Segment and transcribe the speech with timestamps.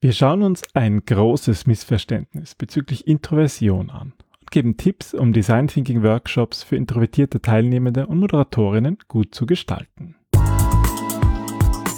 [0.00, 6.04] Wir schauen uns ein großes Missverständnis bezüglich Introversion an und geben Tipps, um Design Thinking
[6.04, 10.14] Workshops für introvertierte Teilnehmende und Moderatorinnen gut zu gestalten.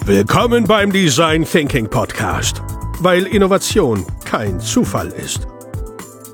[0.05, 2.63] Willkommen beim Design Thinking Podcast,
[3.01, 5.45] weil Innovation kein Zufall ist.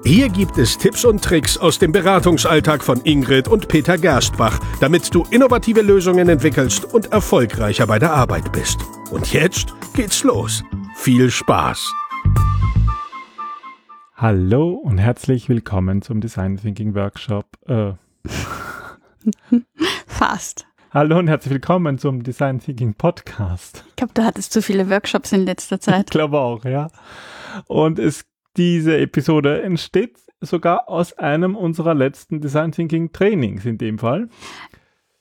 [0.08, 5.14] Hier gibt es Tipps und Tricks aus dem Beratungsalltag von Ingrid und Peter Gerstbach, damit
[5.14, 8.80] du innovative Lösungen entwickelst und erfolgreicher bei der Arbeit bist.
[9.12, 10.64] Und jetzt geht's los.
[10.96, 11.94] Viel Spaß!
[14.16, 17.45] Hallo und herzlich willkommen zum Design Thinking Workshop.
[17.67, 17.92] Äh.
[20.08, 20.67] Fast.
[20.92, 23.84] Hallo und herzlich willkommen zum Design Thinking Podcast.
[23.89, 26.05] Ich glaube, du hattest zu viele Workshops in letzter Zeit.
[26.05, 26.88] Ich glaube auch, ja.
[27.67, 28.23] Und es,
[28.57, 34.30] diese Episode entsteht sogar aus einem unserer letzten Design Thinking Trainings in dem Fall.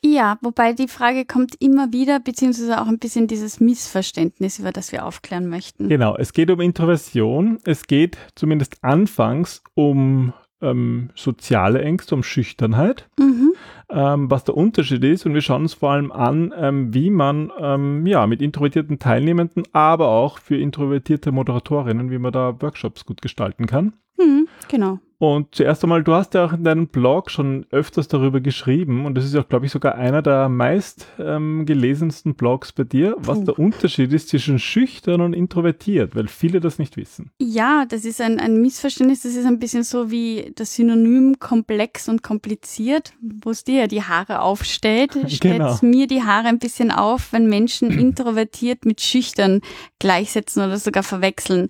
[0.04, 4.92] Ja, wobei die Frage kommt immer wieder, beziehungsweise auch ein bisschen dieses Missverständnis, über das
[4.92, 5.88] wir aufklären möchten.
[5.88, 7.58] Genau, es geht um Introversion.
[7.64, 13.52] Es geht zumindest anfangs um ähm, soziale Ängste, um Schüchternheit, Mhm.
[13.90, 15.26] ähm, was der Unterschied ist.
[15.26, 19.64] Und wir schauen uns vor allem an, ähm, wie man ähm, ja, mit introvertierten Teilnehmenden,
[19.72, 23.92] aber auch für introvertierte Moderatorinnen, wie man da Workshops gut gestalten kann.
[24.18, 24.98] Mhm, genau.
[25.18, 29.14] Und zuerst einmal, du hast ja auch in deinem Blog schon öfters darüber geschrieben und
[29.14, 33.38] das ist ja, glaube ich, sogar einer der meist ähm, gelesensten Blogs bei dir, was
[33.38, 33.44] Puh.
[33.46, 37.30] der Unterschied ist zwischen schüchtern und introvertiert, weil viele das nicht wissen.
[37.40, 39.22] Ja, das ist ein, ein Missverständnis.
[39.22, 43.86] Das ist ein bisschen so wie das Synonym komplex und kompliziert, wo es dir ja
[43.86, 45.12] die Haare aufstellt.
[45.28, 45.78] Stellt Genau.
[45.80, 49.60] mir die Haare ein bisschen auf, wenn Menschen introvertiert mit schüchtern
[49.98, 51.68] gleichsetzen oder sogar verwechseln.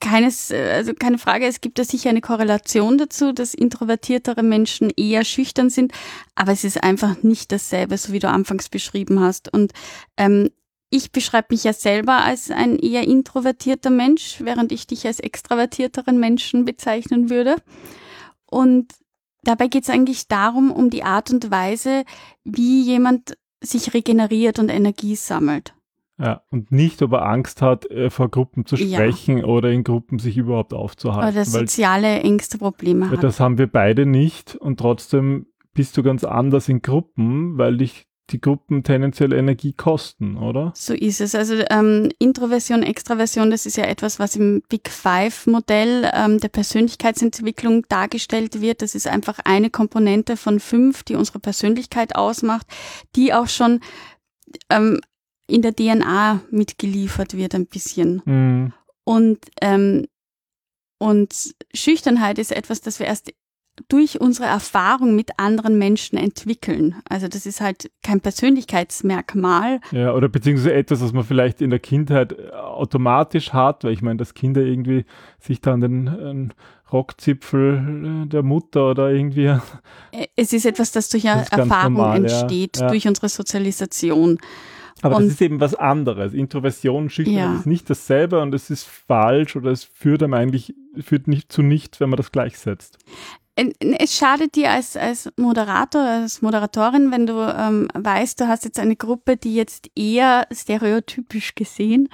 [0.00, 4.90] Keines, äh, also keine Frage, es gibt da sicher eine Korrelation dazu, dass introvertiertere Menschen
[4.96, 5.92] eher schüchtern sind,
[6.34, 9.52] aber es ist einfach nicht dasselbe, so wie du anfangs beschrieben hast.
[9.52, 9.72] Und
[10.16, 10.50] ähm,
[10.90, 16.18] ich beschreibe mich ja selber als ein eher introvertierter Mensch, während ich dich als extravertierteren
[16.18, 17.56] Menschen bezeichnen würde.
[18.46, 18.92] Und
[19.44, 22.04] dabei geht es eigentlich darum, um die Art und Weise,
[22.42, 25.74] wie jemand sich regeneriert und Energie sammelt.
[26.20, 28.98] Ja, und nicht, ob er Angst hat, äh, vor Gruppen zu Ja.
[28.98, 31.34] sprechen oder in Gruppen sich überhaupt Oder aufzuhalten.
[31.36, 33.24] weil soziale Ängste Probleme weil hat.
[33.24, 38.06] das haben wir beide nicht und trotzdem bist du ganz anders in Gruppen, weil dich
[38.30, 40.72] die Gruppen tendenziell Energie kosten, oder?
[40.76, 41.34] So ist es.
[41.34, 47.86] Also ähm, Introversion, Extraversion, das ist ja etwas, was im Big Five-Modell ähm, der Persönlichkeitsentwicklung
[47.88, 48.82] dargestellt wird.
[48.82, 52.66] Das ist einfach eine Komponente von fünf, die unsere Persönlichkeit ausmacht,
[53.16, 53.80] die auch schon
[54.68, 55.00] ähm,
[55.50, 58.22] in der DNA mitgeliefert wird ein bisschen.
[58.24, 58.72] Mhm.
[59.04, 60.06] Und, ähm,
[60.98, 63.32] und Schüchternheit ist etwas, das wir erst
[63.88, 66.96] durch unsere Erfahrung mit anderen Menschen entwickeln.
[67.08, 71.78] Also das ist halt kein Persönlichkeitsmerkmal, Ja, oder beziehungsweise etwas, was man vielleicht in der
[71.78, 75.04] Kindheit äh, automatisch hat, weil ich meine, dass Kinder irgendwie
[75.38, 76.50] sich dann den ähm,
[76.92, 79.46] Rockzipfel äh, der Mutter oder irgendwie
[80.12, 82.88] Äh, Es ist etwas, das durch Das Erfahrung normal, entsteht, Ja.
[82.88, 84.38] durch unsere Sozialisation.
[85.02, 86.32] Aber Und- das ist eben was anderes.
[86.34, 87.54] Introversion, Schüchternheit Ja.
[87.60, 91.62] ist nicht dasselbe und es ist falsch oder es führt einem eigentlich, führt nicht zu
[91.62, 92.98] nichts, wenn man das gleichsetzt.
[93.60, 98.64] Äh, Es schadet dir als, als Moderator, als Moderatorin, wenn du ähm, weißt, du hast
[98.64, 102.08] jetzt eine Gruppe, die jetzt eher stereotypisch gesehen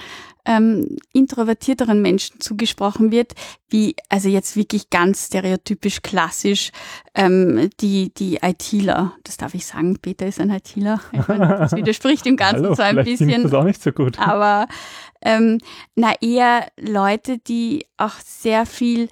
[0.47, 3.33] ähm, introvertierteren Menschen zugesprochen wird,
[3.69, 6.71] wie, also jetzt wirklich ganz stereotypisch klassisch,
[7.15, 9.13] ähm, die, die ITler.
[9.25, 11.01] Das darf ich sagen, Peter ist ein ITler.
[11.13, 13.43] Ich meine, Das widerspricht dem Ganzen Hallo, so ein bisschen.
[13.43, 14.19] das auch nicht so gut.
[14.21, 14.69] aber
[15.23, 15.59] ähm,
[15.97, 19.09] na eher Leute, die auch sehr viel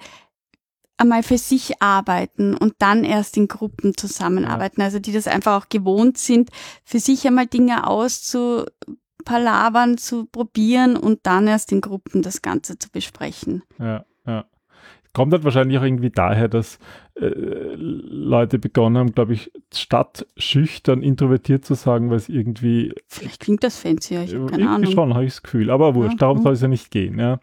[0.97, 4.81] einmal für sich arbeiten und dann erst in Gruppen zusammenarbeiten.
[4.81, 6.49] Also die das einfach auch gewohnt sind,
[6.83, 12.89] für sich einmal Dinge auszupalavern, zu probieren und dann erst in Gruppen das Ganze zu
[12.91, 13.63] besprechen.
[13.79, 14.45] Ja, ja.
[15.13, 16.77] Kommt halt wahrscheinlich auch irgendwie daher, dass
[17.15, 17.25] äh,
[17.75, 23.63] Leute begonnen haben, glaube ich, statt schüchtern introvertiert zu sagen, weil es irgendwie Vielleicht klingt
[23.63, 24.91] das fancier, ich habe keine Irgendwie Ahnung.
[24.91, 25.69] schon, habe ich das Gefühl.
[25.69, 26.43] Aber wurscht, Ja, darum mhm.
[26.43, 27.17] soll es ja nicht gehen.
[27.17, 27.39] Ja.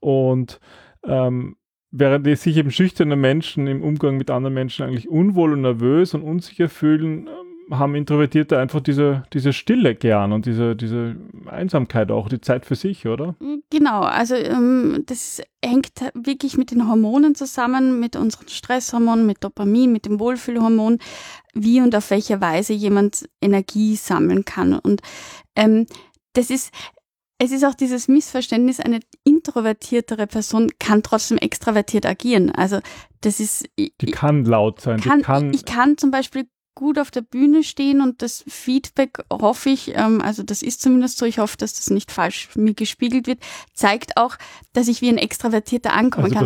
[0.00, 0.60] Und
[1.04, 1.56] ähm,
[1.96, 6.12] während die sich eben schüchterne Menschen im Umgang mit anderen Menschen eigentlich unwohl und nervös
[6.12, 12.10] und unsicher fühlen, ähm, haben Introvertierte einfach diese, diese Stille gern und diese, diese Einsamkeit
[12.10, 13.36] auch, die Zeit für sich, oder?
[13.70, 19.92] Genau, also ähm, das hängt wirklich mit den Hormonen zusammen, mit unseren Stresshormonen, mit Dopamin,
[19.92, 20.98] mit dem Wohlfühlhormon,
[21.54, 24.74] wie und auf welche Weise jemand Energie sammeln kann.
[24.78, 25.00] Und
[25.56, 25.86] ähm,
[26.34, 26.70] das ist,
[27.38, 32.50] es ist auch dieses Missverständnis, eine introvertiertere Person kann trotzdem extravertiert agieren.
[32.50, 32.80] Also
[33.20, 36.46] das ist, Die kann laut sein, kann, die kann, ich kann zum Beispiel
[36.76, 41.18] gut auf der Bühne stehen und das Feedback hoffe ich, ähm, also das ist zumindest
[41.18, 43.38] so, ich hoffe, dass das nicht falsch mir gespiegelt wird,
[43.74, 44.36] zeigt auch,
[44.72, 46.44] dass ich wie ein Extravertierter ankommen Also kann.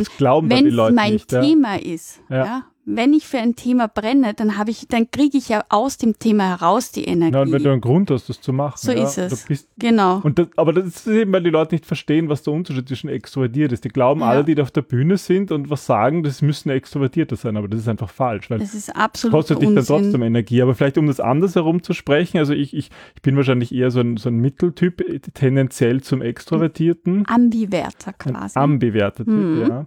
[0.50, 1.32] Wenn es mein nicht.
[1.32, 1.40] Ja.
[1.42, 2.44] Thema ist, Ja.
[2.44, 2.66] ja.
[2.90, 6.18] Wenn ich für ein Thema brenne, dann habe ich, dann kriege ich ja aus dem
[6.18, 7.32] Thema heraus die Energie.
[7.32, 8.76] Na, und wenn du einen Grund hast, das zu machen.
[8.78, 9.44] So ja, ist es.
[9.44, 10.20] Bist, genau.
[10.22, 13.08] und das, aber das ist eben, weil die Leute nicht verstehen, was der Unterschied zwischen
[13.10, 13.84] extrovertiert ist.
[13.84, 14.28] Die glauben Ja.
[14.28, 17.68] alle, die da auf der Bühne sind und was sagen, das müssen Extrovertierte sein, aber
[17.68, 19.96] das ist einfach falsch, weil Das ist absolut kostet dich dann Unsinn.
[20.02, 20.62] trotzdem Energie.
[20.62, 23.90] Aber vielleicht um das anders herum zu sprechen, also ich, ich, ich bin wahrscheinlich eher
[23.90, 27.24] so ein, so ein Mitteltyp, äh, tendenziell zum Extrovertierten.
[27.28, 28.58] Ambiverter quasi.
[28.58, 29.60] ambiverter Typ, Mhm.
[29.68, 29.86] ja.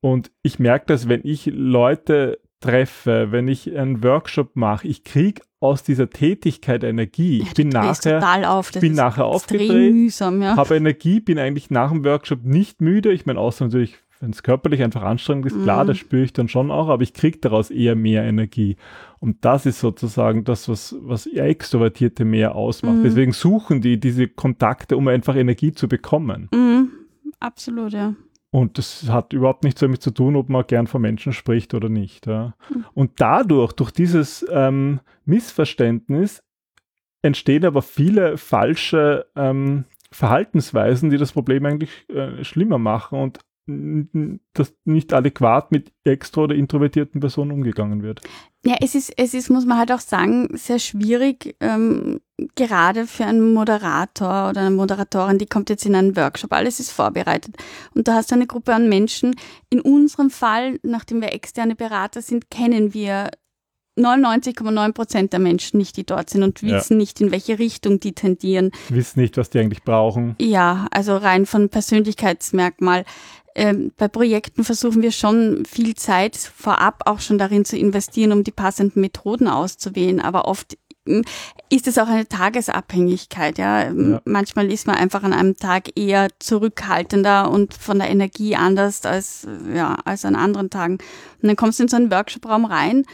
[0.00, 5.42] Und ich merke das, wenn ich Leute treffe, wenn ich einen Workshop mache, ich kriege
[5.60, 7.38] aus dieser Tätigkeit Energie.
[7.38, 8.70] ja, Ich bin nachher, total auf.
[8.70, 10.56] Das bin nachher aufgedreht, mühsam, ja.
[10.56, 13.12] habe Energie, bin eigentlich nach dem Workshop nicht müde.
[13.12, 15.88] Ich meine, außer natürlich, wenn es körperlich einfach anstrengend ist, klar, Mhm.
[15.88, 18.76] das spüre ich dann schon auch, aber ich kriege daraus eher mehr Energie.
[19.20, 22.96] Und das ist sozusagen das, was, was Extrovertierte mehr ausmacht.
[22.98, 23.02] Mhm.
[23.04, 26.48] Deswegen suchen die diese Kontakte, um einfach Energie zu bekommen.
[26.52, 26.90] Mhm.
[27.40, 28.14] Absolut, ja.
[28.50, 31.88] Und das hat überhaupt nichts damit zu tun, ob man gern von Menschen spricht oder
[31.88, 32.26] nicht.
[32.26, 32.54] Ja.
[32.70, 32.84] Mhm.
[32.94, 36.42] Und dadurch, durch dieses ähm, Missverständnis,
[37.22, 43.40] entstehen aber viele falsche ähm, Verhaltensweisen, die das Problem eigentlich äh, schlimmer machen und
[44.54, 48.20] dass nicht adäquat mit extro- oder introvertierten Personen umgegangen wird.
[48.64, 52.20] Ja, es ist, es ist, muss man halt auch sagen, sehr schwierig, ähm,
[52.56, 56.90] gerade für einen Moderator oder eine Moderatorin, die kommt jetzt in einen Workshop, alles ist
[56.90, 57.56] vorbereitet.
[57.94, 59.36] Und da hast du eine Gruppe an Menschen.
[59.70, 63.30] In unserem Fall, nachdem wir externe Berater sind, kennen wir
[63.98, 66.76] 99,9 Prozent der Menschen nicht, die dort sind und Ja.
[66.76, 68.70] wissen nicht, in welche Richtung die tendieren.
[68.88, 70.36] Wissen nicht, was die eigentlich brauchen.
[70.40, 73.04] Ja, also rein von Persönlichkeitsmerkmal.
[73.58, 78.44] Ähm, bei Projekten versuchen wir schon viel Zeit vorab auch schon darin zu investieren, um
[78.44, 80.20] die passenden Methoden auszuwählen.
[80.20, 80.78] Aber oft
[81.08, 81.24] ähm,
[81.68, 83.58] ist es auch eine Tagesabhängigkeit.
[83.58, 83.82] Ja?
[83.82, 84.20] Ähm, Ja.
[84.24, 89.44] Manchmal ist man einfach an einem Tag eher zurückhaltender und von der Energie anders als,
[89.74, 90.98] ja, als an anderen Tagen.
[91.42, 93.06] Und dann kommst du in so einen Workshop-Raum rein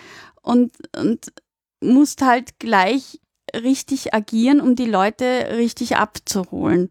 [0.42, 1.32] und, und
[1.80, 3.18] musst halt gleich
[3.54, 6.90] richtig agieren, um die Leute richtig abzuholen.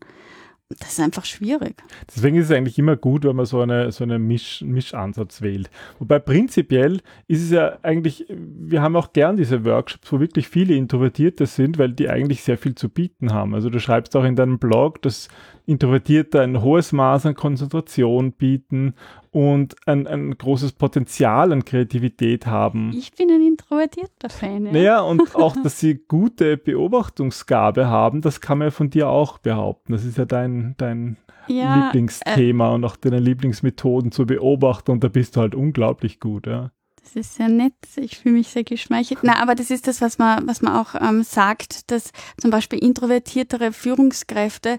[0.80, 1.76] Das ist einfach schwierig.
[2.14, 5.70] Deswegen ist es eigentlich immer gut, wenn man so eine so einen Misch, Mischansatz wählt.
[6.00, 10.76] Wobei prinzipiell ist es ja eigentlich, wir haben auch gern diese Workshops, wo wirklich viele
[10.76, 13.54] Introvertierte sind, weil die eigentlich sehr viel zu bieten haben.
[13.54, 15.28] Also du schreibst auch in deinem Blog, dass
[15.66, 18.96] Introvertierte ein hohes Maß an Konzentration bieten
[19.34, 22.94] und ein, ein großes Potenzial an Kreativität haben.
[22.96, 24.68] Ich bin ein introvertierter Fan.
[24.68, 24.72] Ja.
[24.72, 29.40] Naja, und auch, dass sie gute Beobachtungsgabe haben, das kann man ja von dir auch
[29.40, 29.94] behaupten.
[29.94, 35.04] Das ist ja dein, dein ja, äh, Lieblingsthema und auch deine Lieblingsmethoden zu beobachten und
[35.04, 36.72] da bist du halt unglaublich gut, ja.
[37.02, 37.74] das ist sehr nett.
[37.96, 39.22] Ich fühle mich sehr geschmeichelt.
[39.24, 42.78] Na, aber das ist das, was man, was man auch ähm, sagt, dass zum Beispiel
[42.78, 44.78] introvertiertere Führungskräfte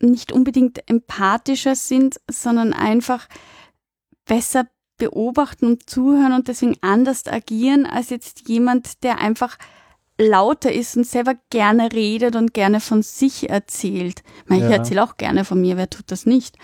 [0.00, 3.28] nicht unbedingt empathischer sind, sondern einfach
[4.26, 4.66] besser
[4.98, 9.56] beobachten und zuhören und deswegen anders agieren als jetzt jemand, der einfach
[10.18, 14.22] lauter ist und selber gerne redet und gerne von sich erzählt.
[14.44, 14.76] Ich, meine, ich Ja.
[14.76, 16.56] erzähle auch gerne von mir, wer tut das nicht?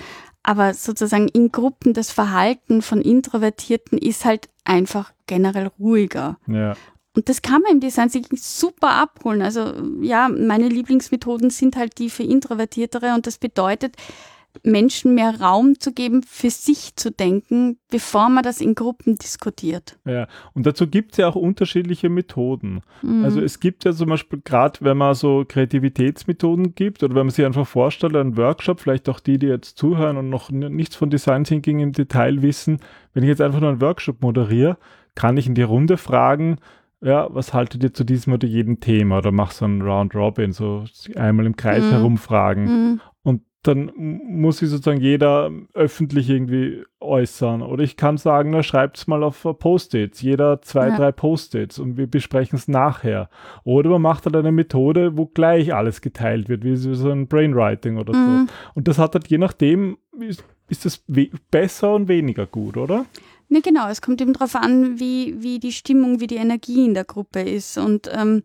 [0.42, 6.38] Aber sozusagen in Gruppen das Verhalten von Introvertierten ist halt einfach generell ruhiger.
[6.46, 6.76] Ja,
[7.16, 9.42] Und das kann man im Design sich super abholen.
[9.42, 13.96] Also ja, meine Lieblingsmethoden sind halt die für Introvertiertere und das bedeutet,
[14.64, 19.98] Menschen mehr Raum zu geben, für sich zu denken, bevor man das in Gruppen diskutiert.
[20.04, 20.26] ja.
[20.54, 22.80] Und dazu gibt es ja auch unterschiedliche Methoden.
[23.02, 23.24] Mhm.
[23.24, 27.30] Also es gibt ja zum Beispiel gerade, wenn man so Kreativitätsmethoden gibt oder wenn man
[27.30, 31.10] sich einfach vorstellt, einen Workshop, vielleicht auch die, die jetzt zuhören und noch nichts von
[31.10, 32.80] Design Thinking im Detail wissen,
[33.14, 34.76] wenn ich jetzt einfach nur einen Workshop moderiere,
[35.14, 36.56] kann ich in die Runde fragen,
[37.00, 39.18] ja, was haltet ihr zu diesem oder jedem Thema?
[39.18, 40.84] Oder mach so einen Round Robin, so
[41.14, 41.90] einmal im Kreis Mhm.
[41.90, 42.64] herumfragen.
[42.64, 43.00] Mhm.
[43.22, 47.62] Und dann muss sich sozusagen jeder öffentlich irgendwie äußern.
[47.62, 50.22] Oder ich kann sagen, na, schreibt's mal auf äh, Post-its.
[50.22, 50.96] Jeder zwei, Ja.
[50.96, 53.28] drei Post-its und wir besprechen es nachher.
[53.64, 57.98] Oder man macht halt eine Methode, wo gleich alles geteilt wird, wie so ein Brainwriting
[57.98, 58.46] oder Mhm.
[58.46, 58.52] so.
[58.74, 61.02] Und das hat halt je nachdem, ist, ist das
[61.50, 63.06] besser und weniger gut, oder?
[63.48, 66.94] Ne, genau, es kommt eben darauf an, wie, wie die Stimmung, wie die Energie in
[66.94, 67.76] der Gruppe ist.
[67.78, 68.42] Und ähm,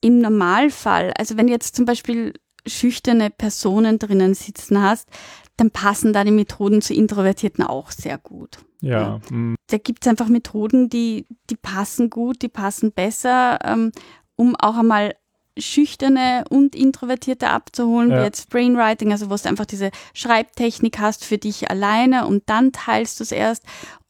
[0.00, 2.34] im Normalfall, also wenn jetzt zum Beispiel
[2.66, 5.08] schüchterne Personen drinnen sitzen hast,
[5.56, 8.58] dann passen da die Methoden zu Introvertierten auch sehr gut.
[8.80, 9.20] Ja.
[9.30, 13.92] mm, Da gibt's einfach Methoden, die, die passen gut, die passen besser, ähm,
[14.36, 15.14] um auch einmal
[15.56, 18.18] Schüchterne und Introvertierte abzuholen, Ja.
[18.18, 22.72] wie jetzt Brainwriting, also wo du einfach diese Schreibtechnik hast für dich alleine und dann
[22.72, 23.62] teilst du es erst.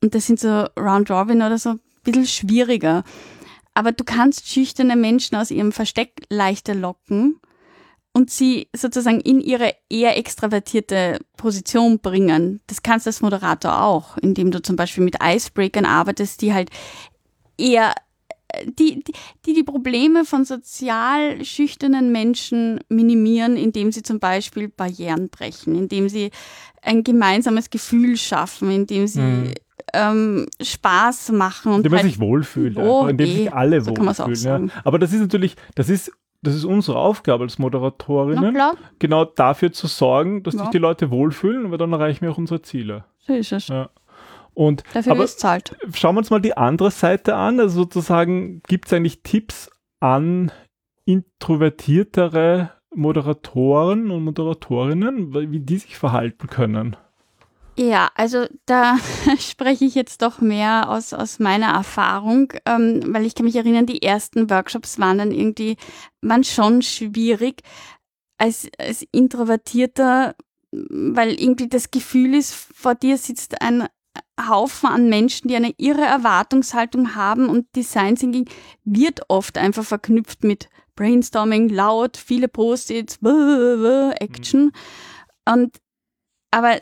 [0.03, 3.05] Und das sind so Round Robin oder so ein bisschen schwieriger.
[3.75, 7.41] Aber du kannst schüchterne Menschen aus ihrem Versteck leichter locken
[8.17, 12.61] und sie sozusagen in ihre eher extravertierte Position bringen.
[12.69, 16.71] Das kannst du als Moderator auch, indem du zum Beispiel mit Icebreakern arbeitest, die halt
[17.59, 17.95] eher
[18.65, 19.03] die,
[19.47, 26.09] die die Probleme von sozial schüchternen Menschen minimieren, indem sie zum Beispiel Barrieren brechen, indem
[26.09, 26.31] sie
[26.83, 29.55] ein gemeinsames Gefühl schaffen, indem sie mhm.
[29.93, 34.69] ähm, Spaß machen und indem man halt sich wohlfühlt, oh, indem sich alle so wohlfühlen.
[34.69, 34.83] Ja.
[34.85, 36.13] Aber das ist natürlich, das ist
[36.45, 38.57] das ist unsere Aufgabe als Moderatorinnen,
[38.99, 40.61] genau dafür zu sorgen, dass ja.
[40.61, 43.05] sich die Leute wohlfühlen, weil dann erreichen wir auch unsere Ziele.
[43.19, 43.69] So ist es.
[43.69, 43.91] Ja.
[44.53, 45.77] Und, Dafür aber zahlt.
[45.95, 47.59] Schauen wir uns mal die andere Seite an.
[47.59, 50.53] Also sozusagen, gibt es eigentlich Tipps an
[51.07, 56.97] introvertiertere Moderatoren und Moderatorinnen, wie die sich verhalten können?
[57.77, 58.99] Ja, also da
[59.39, 63.87] spreche ich jetzt doch mehr aus, aus meiner Erfahrung, ähm, weil ich kann mich erinnern,
[63.87, 65.77] die ersten Workshops waren dann irgendwie,
[66.21, 67.63] waren schon schwierig
[68.39, 70.37] als, als Introvertierter,
[70.71, 73.89] weil irgendwie das Gefühl ist, vor dir sitzt ein
[74.49, 78.49] Haufen an Menschen, die eine irre Erwartungshaltung haben und Design Thinking
[78.85, 84.71] wird oft einfach verknüpft mit Brainstorming, laut, viele Post-its, Action.
[85.45, 85.77] Und
[86.55, 86.79] aber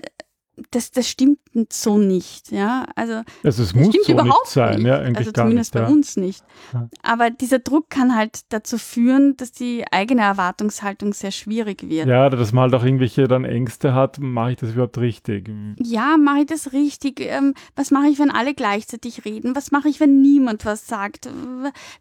[0.71, 1.39] das, das stimmt
[1.71, 2.87] so nicht, ja.
[2.97, 4.87] Also, also es muss so nicht sein, nicht.
[4.87, 6.45] ja, eigentlich also zumindest nicht, bei uns nicht.
[6.73, 6.89] Ja.
[7.03, 12.07] Aber dieser Druck kann halt dazu führen, dass die eigene Erwartungshaltung sehr schwierig wird.
[12.07, 15.51] Ja, dass man halt auch irgendwelche dann Ängste hat, mache ich das überhaupt richtig?
[15.79, 17.21] Ja, mache ich das richtig?
[17.21, 19.55] Ähm, was mache ich, wenn alle gleichzeitig reden?
[19.55, 21.29] Was mache ich, wenn niemand was sagt?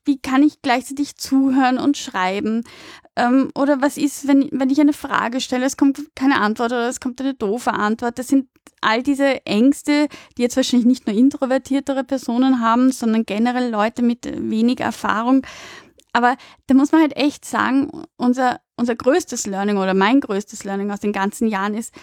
[0.05, 2.63] Wie kann ich gleichzeitig zuhören und schreiben?
[3.15, 6.87] Ähm, oder was ist, wenn, wenn ich eine Frage stelle, es kommt keine Antwort oder
[6.87, 8.17] es kommt eine doofe Antwort?
[8.17, 8.47] Das sind
[8.79, 14.25] all diese Ängste, die jetzt wahrscheinlich nicht nur introvertiertere Personen haben, sondern generell Leute mit
[14.25, 15.45] wenig Erfahrung.
[16.13, 16.35] Aber
[16.67, 20.99] da muss man halt echt sagen, unser, unser größtes Learning oder mein größtes Learning aus
[20.99, 21.93] den ganzen Jahren ist,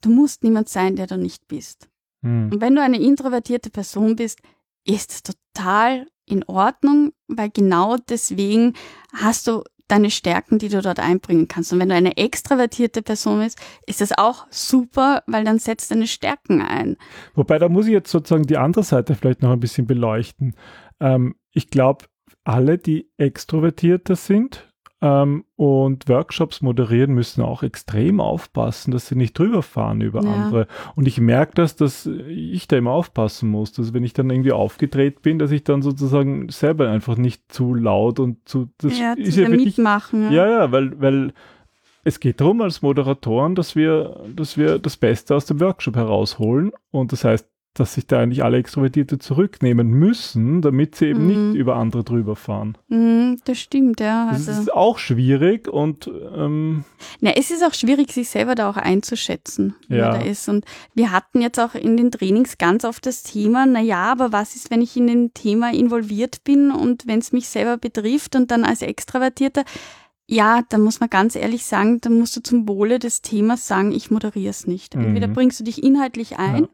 [0.00, 1.88] du musst niemand sein, der du nicht bist.
[2.22, 2.50] Hm.
[2.52, 4.40] Und wenn du eine introvertierte Person bist,
[4.84, 8.74] ist es total in Ordnung, weil genau deswegen
[9.12, 9.62] hast du
[9.92, 11.72] deine Stärken, die du dort einbringen kannst.
[11.72, 16.06] Und wenn du eine extravertierte Person bist, ist das auch super, weil dann setzt deine
[16.06, 16.96] Stärken ein.
[17.34, 20.56] Wobei, da muss ich jetzt sozusagen die andere Seite vielleicht noch ein bisschen beleuchten.
[20.98, 22.06] Ähm, ich glaube,
[22.44, 24.71] alle, die extrovertierter sind,
[25.02, 30.32] ähm, und Workshops moderieren müssen auch extrem aufpassen, dass sie nicht drüber fahren über ja.
[30.32, 30.68] andere.
[30.94, 34.52] Und ich merke das, dass ich da immer aufpassen muss, dass wenn ich dann irgendwie
[34.52, 39.14] aufgedreht bin, dass ich dann sozusagen selber einfach nicht zu laut und zu das ja,
[39.14, 40.30] ist ja wirklich, mitmachen.
[40.30, 41.32] Ja, ja, weil, weil
[42.04, 46.70] es geht darum als Moderatoren, dass wir, dass wir das Beste aus dem Workshop herausholen.
[46.92, 51.52] Und das heißt, dass sich da eigentlich alle Extrovertierte zurücknehmen müssen, damit sie eben mhm.
[51.52, 52.76] nicht über andere drüber fahren.
[52.88, 54.28] Mhm, das stimmt, ja.
[54.28, 54.50] Also.
[54.50, 56.84] Das ist auch schwierig und ähm,
[57.20, 60.12] Na, es ist auch schwierig, sich selber da auch einzuschätzen, wie ja.
[60.12, 60.50] da ist.
[60.50, 64.32] Und wir hatten jetzt auch in den Trainings ganz oft das Thema, na ja, aber
[64.32, 68.36] was ist, wenn ich in dem Thema involviert bin und wenn es mich selber betrifft
[68.36, 69.64] und dann als Extravertierter
[70.28, 73.92] ja, da muss man ganz ehrlich sagen, dann musst du zum Wohle des Themas sagen,
[73.92, 74.94] ich moderiere es nicht.
[74.94, 75.34] Entweder mhm.
[75.34, 76.68] bringst du dich inhaltlich ein ja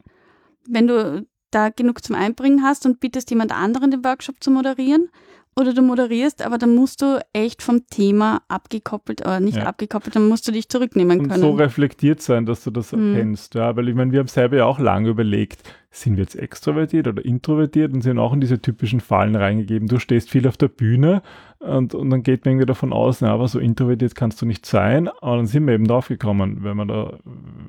[0.69, 5.11] wenn du da genug zum Einbringen hast und bittest jemand anderen den Workshop zu moderieren
[5.59, 9.65] oder du moderierst, aber dann musst du echt vom Thema abgekoppelt oder nicht ja.
[9.65, 11.43] abgekoppelt, dann musst du dich zurücknehmen und können.
[11.43, 13.15] Und so reflektiert sein, dass du das mhm.
[13.15, 16.37] erkennst, ja, weil ich meine, wir haben selber ja auch lange überlegt, sind wir jetzt
[16.37, 19.89] extrovertiert oder introvertiert und sind auch in diese typischen Fallen reingegeben.
[19.89, 21.23] Du stehst viel auf der Bühne
[21.59, 24.65] und, und dann geht man irgendwie davon aus, na, aber so introvertiert kannst du nicht
[24.65, 27.19] sein, aber dann sind wir eben drauf gekommen, wenn man da,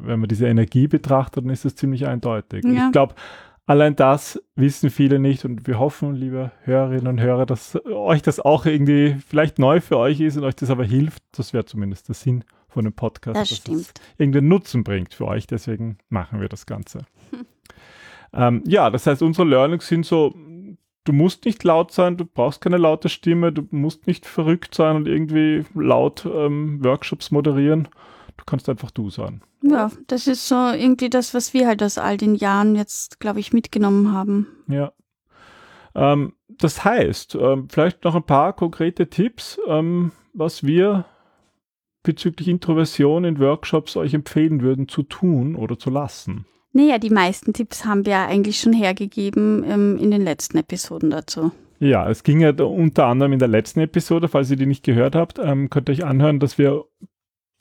[0.02, 2.64] wenn man diese Energie betrachtet, dann ist das ziemlich eindeutig.
[2.66, 2.88] Ja.
[2.88, 3.16] Ich glaube,
[3.70, 8.40] Allein das wissen viele nicht und wir hoffen, liebe Hörerinnen und Hörer, dass euch das
[8.40, 11.22] auch irgendwie vielleicht neu für euch ist und euch das aber hilft.
[11.34, 13.78] Das wäre zumindest der Sinn von dem Podcast, das dass stimmt.
[13.78, 15.46] es irgendeinen Nutzen bringt für euch.
[15.46, 17.06] Deswegen machen wir das Ganze.
[17.30, 17.46] Hm.
[18.32, 20.36] Ähm, ja, das heißt, unsere Learnings sind so,
[21.04, 24.96] du musst nicht laut sein, du brauchst keine laute Stimme, du musst nicht verrückt sein
[24.98, 27.88] und irgendwie laut ähm, Workshops moderieren.
[28.40, 29.42] Du kannst einfach du sein.
[29.62, 33.42] Ja, das ist so irgendwie das, was wir halt aus all den Jahren jetzt, glaube
[33.42, 34.48] ich, mitgenommen haben.
[34.68, 34.94] Ja.
[35.94, 41.04] Ähm, das heißt, ähm, vielleicht noch ein paar konkrete Tipps, ähm, was wir
[42.02, 46.46] bezüglich Introversion in Workshops euch empfehlen würden zu tun oder zu lassen.
[46.72, 51.52] Naja, die meisten Tipps haben wir eigentlich schon hergegeben ähm, in den letzten Episoden dazu.
[51.80, 55.16] Ja, es ging ja unter anderem in der letzten Episode, falls ihr die nicht gehört
[55.16, 56.86] habt, ähm, könnt ihr euch anhören, dass wir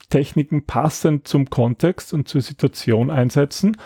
[0.08, 3.76] Techniken passend zum Kontext und zur Situation einsetzen.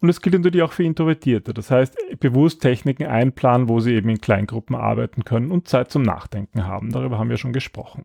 [0.00, 1.54] Und es gilt natürlich auch für Introvertierte.
[1.54, 6.02] Das heißt, bewusst Techniken einplanen, wo sie eben in Kleingruppen arbeiten können und Zeit zum
[6.02, 6.90] Nachdenken haben.
[6.90, 8.04] Darüber haben wir schon gesprochen.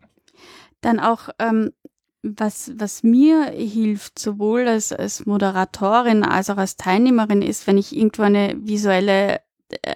[0.82, 1.72] Dann auch, ähm,
[2.22, 7.96] was, was mir hilft, sowohl als, als Moderatorin als auch als Teilnehmerin, ist, wenn ich
[7.96, 9.40] irgendwo eine visuelle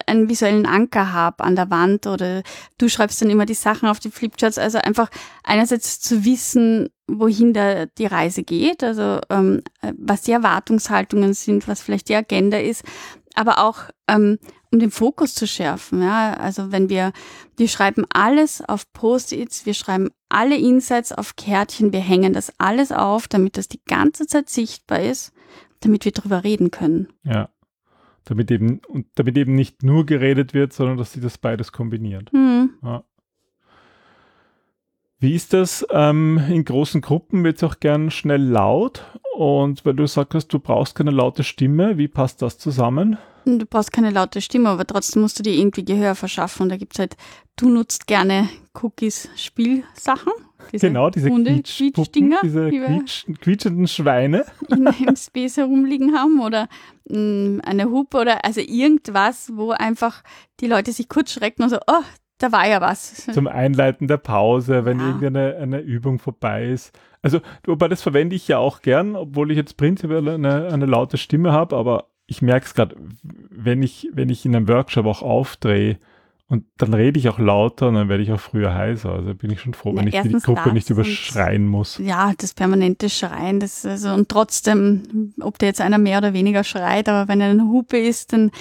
[0.06, 2.44] einen visuellen Anker habe an der Wand oder
[2.78, 4.58] du schreibst dann immer die Sachen auf die Flipcharts.
[4.58, 5.10] Also einfach
[5.44, 9.62] einerseits zu wissen, wohin da die Reise geht, also ähm,
[9.98, 12.84] was die Erwartungshaltungen sind, was vielleicht die Agenda ist,
[13.36, 14.40] aber auch ähm,
[14.72, 16.02] um den Fokus zu schärfen.
[16.02, 16.34] Ja?
[16.34, 17.12] Also wenn wir,
[17.58, 22.92] wir schreiben alles auf Post-its, wir schreiben alle Insights auf Kärtchen, wir hängen das alles
[22.92, 25.34] auf, damit das die ganze Zeit sichtbar ist,
[25.82, 27.10] damit wir drüber reden können.
[27.24, 27.50] Ja
[28.26, 32.32] damit eben, und damit eben nicht nur geredet wird, sondern dass sie das beides kombiniert.
[32.34, 32.72] Mhm.
[32.84, 33.04] Ja.
[35.20, 35.86] Wie ist das?
[35.92, 39.06] Ähm, in großen Gruppen wird es auch gern schnell laut.
[39.36, 43.18] Und weil du sagst, du brauchst keine laute Stimme, wie passt das zusammen?
[43.46, 46.64] Du brauchst keine laute Stimme, aber trotzdem musst du dir irgendwie Gehör verschaffen.
[46.64, 47.16] Und da gibt es halt,
[47.56, 48.50] du nutzt gerne
[48.82, 50.34] Cookies Spielsachen.
[50.72, 54.46] Diese genau, diese Quietschdinger, diese quietsch, quietschenden Schweine.
[54.70, 56.68] In, Im Space herumliegen haben oder
[57.10, 60.24] mh, mm, eine Hupe oder also irgendwas, wo einfach
[60.60, 62.04] die Leute sich kurz schrecken und so, oh,
[62.38, 63.28] da war ja was.
[63.28, 65.08] Zum Einleiten der Pause, wenn ja.
[65.08, 66.98] irgendeine eine Übung vorbei ist.
[67.22, 71.18] Also, wobei das verwende ich ja auch gern, obwohl ich jetzt prinzipiell eine, eine laute
[71.18, 75.22] Stimme habe, aber ich merke es gerade, wenn ich, wenn ich in einem Workshop auch
[75.22, 76.00] aufdrehe,
[76.52, 79.10] und dann rede ich auch lauter und dann werde ich auch früher heißer.
[79.10, 81.98] Also bin ich schon froh, wenn ja, ich die Gruppe nicht überschreien muss.
[81.98, 86.66] Ja, das permanente Schreien, das also und trotzdem, ob da jetzt einer mehr oder weniger
[86.66, 88.52] schreit, aber wenn er eine Hupe ist, dann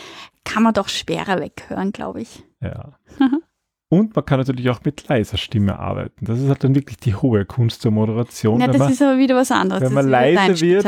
[0.44, 2.44] kann man doch schwerer weghören, glaube ich.
[2.60, 2.92] Ja.
[3.92, 6.24] Und man kann natürlich auch mit leiser Stimme arbeiten.
[6.24, 8.60] Das ist halt dann wirklich die hohe Kunst der Moderation.
[8.60, 9.82] Ja, das man, ist aber wieder was anderes.
[9.82, 10.84] Wenn man leise wird,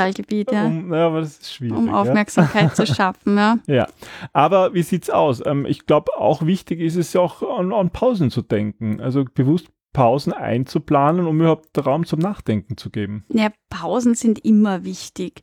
[0.52, 0.66] ja.
[0.66, 1.76] um, ja, aber das ist schwierig.
[1.76, 2.74] Um Aufmerksamkeit ja.
[2.74, 3.58] zu schaffen, ja.
[3.66, 3.88] Ja,
[4.32, 5.44] aber wie sieht's aus?
[5.44, 9.00] Ähm, ich glaube, auch wichtig ist es ja auch an, an Pausen zu denken.
[9.00, 13.24] Also bewusst Pausen einzuplanen, um überhaupt Raum zum Nachdenken zu geben.
[13.30, 15.42] Ja, Pausen sind immer wichtig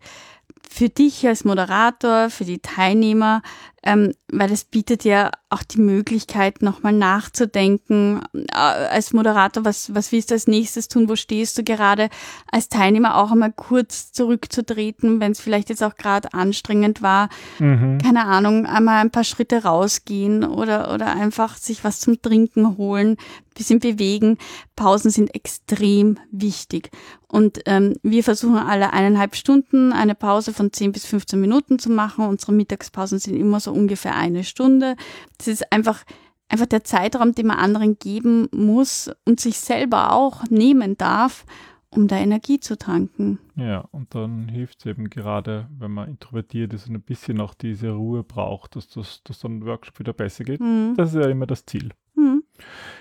[0.68, 3.42] für dich als Moderator, für die Teilnehmer,
[3.83, 8.21] ähm, weil es bietet ja auch die Möglichkeit, nochmal nachzudenken.
[8.34, 11.10] Äh, als Moderator, was, was willst du als nächstes tun?
[11.10, 12.10] Wo stehst du gerade?
[12.51, 17.30] Als Teilnehmer auch einmal kurz zurückzutreten, wenn es vielleicht jetzt auch gerade anstrengend war.
[17.58, 17.97] Mhm.
[17.99, 23.17] Keine Ahnung, einmal ein paar Schritte rausgehen oder, oder einfach sich was zum Trinken holen,
[23.60, 24.38] bisschen bewegen.
[24.75, 26.89] Pausen sind extrem wichtig.
[27.27, 31.91] Und ähm, wir versuchen alle eineinhalb Stunden eine Pause von 10 bis 15 Minuten zu
[31.91, 32.25] machen.
[32.25, 34.95] Unsere Mittagspausen sind immer so ungefähr eine Stunde.
[35.38, 36.03] Das ist einfach,
[36.47, 41.45] einfach der Zeitraum, den man anderen geben muss und sich selber auch nehmen darf,
[41.91, 43.39] um da Energie zu tanken.
[43.55, 47.53] Ja, und dann hilft es eben gerade, wenn man introvertiert ist und ein bisschen auch
[47.53, 50.60] diese Ruhe braucht, dass das dass dann ein Workshop wieder besser geht.
[50.60, 50.93] Mhm.
[50.97, 51.89] Das ist ja immer das Ziel.
[52.15, 52.43] Mhm.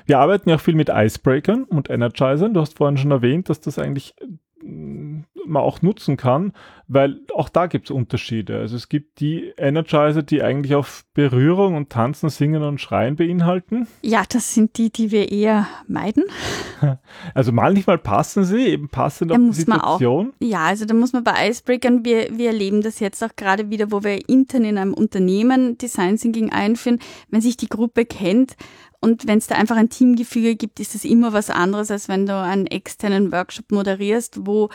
[0.07, 2.54] Wir arbeiten ja auch viel mit Icebreakern und Energizern.
[2.54, 4.14] Du hast vorhin schon erwähnt, dass das eigentlich
[5.48, 6.52] man auch nutzen kann,
[6.87, 8.58] weil auch da gibt es Unterschiede.
[8.58, 13.87] Also es gibt die Energizer, die eigentlich auf Berührung und Tanzen, Singen und Schreien beinhalten.
[14.02, 16.24] Ja, das sind die, die wir eher meiden.
[17.34, 20.28] Also manchmal passen sie, eben passend auf die Situation.
[20.28, 23.70] Auch, ja, also da muss man bei Icebreakern, wir, wir erleben das jetzt auch gerade
[23.70, 28.56] wieder, wo wir intern in einem Unternehmen Design Thinking einführen, wenn sich die Gruppe kennt,
[29.00, 32.26] und wenn es da einfach ein Teamgefüge gibt, ist es immer was anderes, als wenn
[32.26, 34.70] du einen externen Workshop moderierst, wo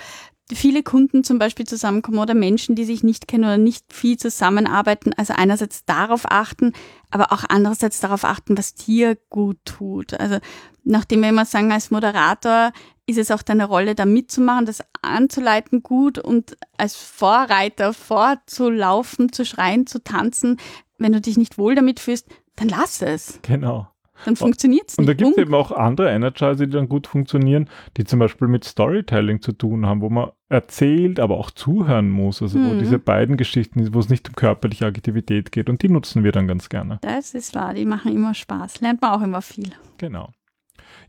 [0.52, 5.14] viele Kunden zum Beispiel zusammenkommen oder Menschen, die sich nicht kennen oder nicht viel zusammenarbeiten.
[5.14, 6.74] Also einerseits darauf achten,
[7.12, 10.14] aber auch andererseits darauf achten, was dir gut tut.
[10.20, 10.40] Also
[10.84, 12.72] nachdem wir immer sagen, als Moderator
[13.06, 19.46] ist es auch deine Rolle, da mitzumachen, das anzuleiten gut und als Vorreiter vorzulaufen, zu
[19.46, 20.58] schreien, zu tanzen.
[20.98, 23.40] Wenn du dich nicht wohl damit fühlst, dann lass es.
[23.42, 23.93] Genau
[24.26, 25.00] dann funktioniert es nicht.
[25.00, 28.48] Und da gibt es eben auch andere Energizer, die dann gut funktionieren, die zum Beispiel
[28.48, 32.42] mit Storytelling zu tun haben, wo man erzählt, aber auch zuhören muss.
[32.42, 32.70] Also mhm.
[32.70, 36.32] wo diese beiden Geschichten, wo es nicht um körperliche Aktivität geht und die nutzen wir
[36.32, 37.00] dann ganz gerne.
[37.02, 38.82] Das ist wahr, die machen immer Spaß.
[38.82, 39.72] Lernt man auch immer viel.
[39.98, 40.30] Genau.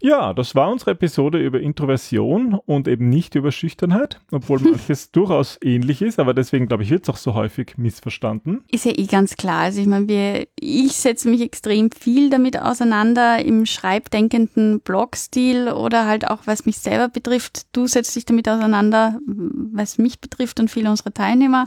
[0.00, 5.58] Ja, das war unsere Episode über Introversion und eben nicht über Schüchternheit, obwohl manches durchaus
[5.62, 8.64] ähnlich ist, aber deswegen glaube ich, wird es auch so häufig missverstanden.
[8.70, 9.62] Ist ja eh ganz klar.
[9.62, 16.06] Also ich meine, wir, ich setze mich extrem viel damit auseinander im schreibdenkenden Blogstil oder
[16.06, 17.66] halt auch, was mich selber betrifft.
[17.72, 21.66] Du setzt dich damit auseinander, was mich betrifft und viele unserer Teilnehmer.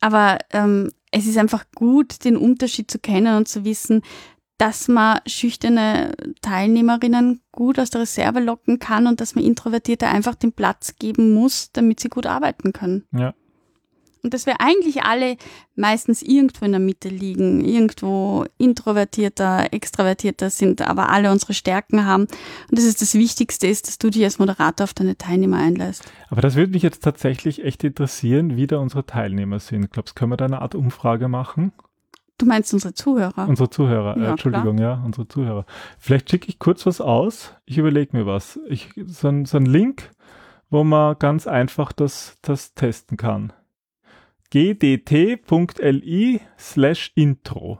[0.00, 4.02] Aber ähm, es ist einfach gut, den Unterschied zu kennen und zu wissen,
[4.62, 10.36] dass man schüchterne Teilnehmerinnen gut aus der Reserve locken kann und dass man Introvertierte einfach
[10.36, 13.04] den Platz geben muss, damit sie gut arbeiten können.
[13.10, 13.34] Ja.
[14.22, 15.36] Und dass wir eigentlich alle
[15.74, 22.28] meistens irgendwo in der Mitte liegen, irgendwo introvertierter, extravertierter sind, aber alle unsere Stärken haben.
[22.70, 26.04] Und das ist das Wichtigste ist, dass du dich als Moderator auf deine Teilnehmer einlässt.
[26.30, 29.90] Aber das würde mich jetzt tatsächlich echt interessieren, wie da unsere Teilnehmer sind.
[29.90, 31.72] Glaubst du, können wir da eine Art Umfrage machen?
[32.42, 33.46] Du meinst unsere Zuhörer?
[33.48, 35.64] Unsere Zuhörer, äh, Ja, Entschuldigung, ja, unsere Zuhörer.
[35.96, 37.54] Vielleicht schicke ich kurz was aus.
[37.66, 38.58] Ich überlege mir was.
[38.66, 40.10] Ich, so, ein, so ein Link,
[40.68, 43.52] wo man ganz einfach das, das testen kann.
[44.50, 47.78] gdt.li slash intro.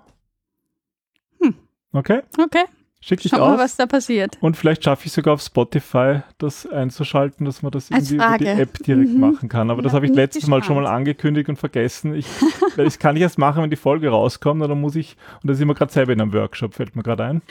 [1.40, 1.56] Hm.
[1.92, 2.22] Okay?
[2.38, 2.66] Okay,
[3.04, 3.58] Schicke ich schau mal, aus.
[3.60, 4.38] was da passiert.
[4.40, 8.38] Und vielleicht schaffe ich sogar auf Spotify das einzuschalten, dass man das Als irgendwie über
[8.38, 8.62] die Frage.
[8.62, 9.18] App direkt Mhm.
[9.20, 9.70] machen kann.
[9.72, 10.98] Aber das Ja, habe ich ich letztes Mal schon mal gespannt.
[11.00, 12.14] angekündigt und vergessen.
[12.14, 12.26] Ich,
[12.76, 14.62] weil das kann ich erst machen, wenn die Folge rauskommt.
[14.62, 17.02] Und dann muss ich, und da sind wir gerade selber in einem Workshop, fällt mir
[17.02, 17.42] gerade ein.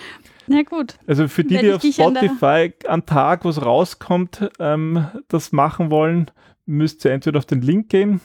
[0.48, 0.96] Na gut.
[1.06, 5.92] Also für die, die ich auf Spotify am Tag, wo es rauskommt, ähm, das machen
[5.92, 6.32] wollen,
[6.66, 8.22] müsst ihr entweder auf den Link gehen,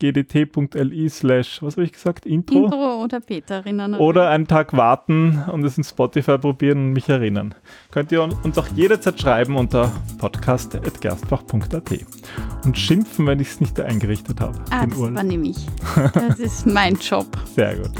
[0.00, 3.94] gdt.li slash, was habe ich gesagt, Intro, Intro oder Peter erinnern.
[3.94, 7.54] oder einen Tag warten und es in Spotify probieren und mich erinnern.
[7.92, 11.90] Könnt ihr uns auch jederzeit schreiben unter podcast.gerstbach.at
[12.64, 14.58] und schimpfen, wenn ich es nicht eingerichtet habe.
[14.70, 15.12] Ah, das Urlaub.
[15.12, 15.66] übernehme ich.
[16.14, 17.26] Das ist mein Job.
[17.54, 17.90] Sehr gut.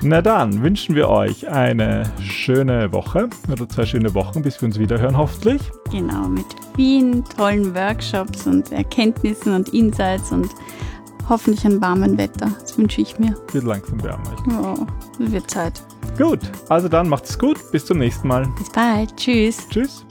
[0.00, 4.78] Na dann wünschen wir euch eine schöne Woche oder zwei schöne Wochen, bis wir uns
[4.78, 5.60] wieder hören, hoffentlich.
[5.90, 6.44] Genau, mit
[6.76, 10.50] vielen tollen Workshops und Erkenntnissen und Insights und
[11.28, 12.50] hoffentlich ein warmen Wetter.
[12.60, 13.34] Das wünsche ich mir.
[13.52, 14.36] Wird langsam wärmer.
[14.60, 14.86] Oh,
[15.18, 15.82] wird Zeit.
[16.16, 17.58] Gut, also dann macht's gut.
[17.70, 18.46] Bis zum nächsten Mal.
[18.58, 19.16] Bis bald.
[19.16, 19.68] Tschüss.
[19.68, 20.04] Tschüss.